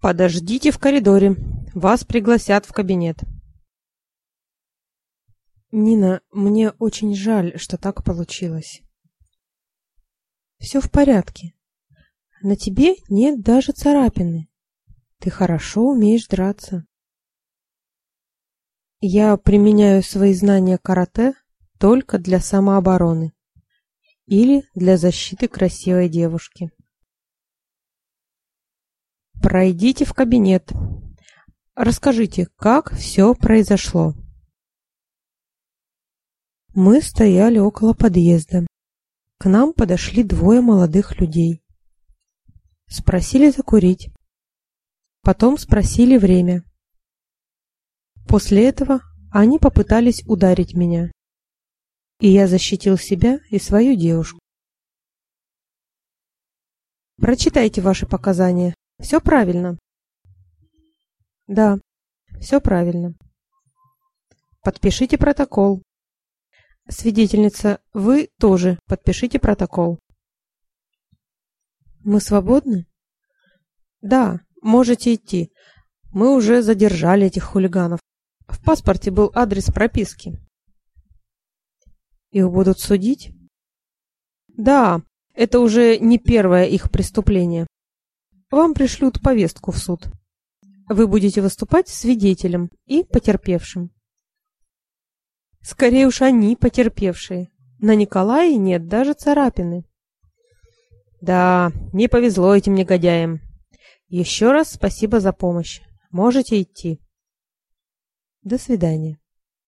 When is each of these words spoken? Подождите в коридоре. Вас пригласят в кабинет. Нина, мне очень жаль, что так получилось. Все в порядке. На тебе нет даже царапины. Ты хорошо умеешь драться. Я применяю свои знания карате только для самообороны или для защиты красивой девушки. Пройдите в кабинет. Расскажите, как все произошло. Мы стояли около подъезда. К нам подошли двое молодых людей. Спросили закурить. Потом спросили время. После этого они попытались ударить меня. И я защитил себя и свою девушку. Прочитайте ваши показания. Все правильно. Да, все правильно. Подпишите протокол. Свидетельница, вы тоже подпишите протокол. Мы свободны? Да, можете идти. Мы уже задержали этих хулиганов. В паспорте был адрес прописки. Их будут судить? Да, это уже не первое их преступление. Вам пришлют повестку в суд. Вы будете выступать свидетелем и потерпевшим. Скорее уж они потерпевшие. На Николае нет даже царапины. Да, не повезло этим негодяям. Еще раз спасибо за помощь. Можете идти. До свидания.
Подождите 0.00 0.70
в 0.70 0.78
коридоре. 0.78 1.34
Вас 1.74 2.04
пригласят 2.04 2.66
в 2.66 2.72
кабинет. 2.72 3.18
Нина, 5.70 6.22
мне 6.30 6.70
очень 6.70 7.14
жаль, 7.14 7.58
что 7.58 7.76
так 7.76 8.04
получилось. 8.04 8.82
Все 10.58 10.80
в 10.80 10.90
порядке. 10.90 11.54
На 12.42 12.56
тебе 12.56 12.94
нет 13.08 13.42
даже 13.42 13.72
царапины. 13.72 14.48
Ты 15.18 15.30
хорошо 15.30 15.88
умеешь 15.88 16.26
драться. 16.28 16.86
Я 19.00 19.36
применяю 19.36 20.02
свои 20.02 20.32
знания 20.32 20.78
карате 20.78 21.34
только 21.78 22.18
для 22.18 22.40
самообороны 22.40 23.32
или 24.26 24.64
для 24.74 24.96
защиты 24.96 25.48
красивой 25.48 26.08
девушки. 26.08 26.70
Пройдите 29.42 30.04
в 30.04 30.14
кабинет. 30.14 30.72
Расскажите, 31.74 32.48
как 32.56 32.92
все 32.92 33.34
произошло. 33.34 34.14
Мы 36.74 37.00
стояли 37.00 37.58
около 37.58 37.94
подъезда. 37.94 38.66
К 39.38 39.48
нам 39.48 39.72
подошли 39.72 40.24
двое 40.24 40.60
молодых 40.60 41.20
людей. 41.20 41.62
Спросили 42.88 43.50
закурить. 43.50 44.10
Потом 45.22 45.56
спросили 45.56 46.16
время. 46.16 46.64
После 48.26 48.68
этого 48.68 49.00
они 49.30 49.58
попытались 49.58 50.24
ударить 50.26 50.74
меня. 50.74 51.12
И 52.20 52.28
я 52.28 52.48
защитил 52.48 52.98
себя 52.98 53.38
и 53.50 53.58
свою 53.58 53.94
девушку. 53.94 54.40
Прочитайте 57.16 57.80
ваши 57.80 58.06
показания. 58.06 58.74
Все 59.00 59.20
правильно. 59.20 59.78
Да, 61.46 61.78
все 62.40 62.60
правильно. 62.60 63.14
Подпишите 64.62 65.16
протокол. 65.18 65.82
Свидетельница, 66.88 67.80
вы 67.92 68.28
тоже 68.38 68.78
подпишите 68.86 69.38
протокол. 69.38 69.98
Мы 72.00 72.20
свободны? 72.20 72.86
Да, 74.00 74.40
можете 74.62 75.14
идти. 75.14 75.52
Мы 76.10 76.34
уже 76.34 76.62
задержали 76.62 77.26
этих 77.26 77.44
хулиганов. 77.44 78.00
В 78.46 78.64
паспорте 78.64 79.10
был 79.10 79.30
адрес 79.34 79.66
прописки. 79.66 80.38
Их 82.30 82.50
будут 82.50 82.80
судить? 82.80 83.32
Да, 84.48 85.02
это 85.34 85.60
уже 85.60 85.98
не 85.98 86.18
первое 86.18 86.64
их 86.64 86.90
преступление. 86.90 87.66
Вам 88.50 88.74
пришлют 88.74 89.20
повестку 89.20 89.72
в 89.72 89.78
суд. 89.78 90.08
Вы 90.88 91.06
будете 91.06 91.42
выступать 91.42 91.88
свидетелем 91.88 92.70
и 92.86 93.04
потерпевшим. 93.04 93.90
Скорее 95.60 96.06
уж 96.06 96.22
они 96.22 96.56
потерпевшие. 96.56 97.50
На 97.78 97.94
Николае 97.94 98.56
нет 98.56 98.86
даже 98.86 99.12
царапины. 99.12 99.84
Да, 101.20 101.72
не 101.92 102.08
повезло 102.08 102.54
этим 102.54 102.74
негодяям. 102.74 103.40
Еще 104.08 104.50
раз 104.50 104.72
спасибо 104.72 105.20
за 105.20 105.32
помощь. 105.32 105.80
Можете 106.10 106.62
идти. 106.62 107.00
До 108.42 108.56
свидания. 108.56 109.18